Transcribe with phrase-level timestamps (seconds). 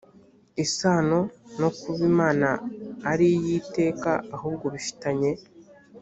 [0.63, 1.19] isano
[1.59, 2.47] no kuba imana
[3.11, 5.31] ari iy iteka ahubwo bifitanye